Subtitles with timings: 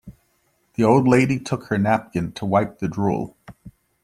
[0.77, 3.37] The old lady took her napkin to wipe the drool.